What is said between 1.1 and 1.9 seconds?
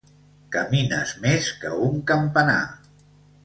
més que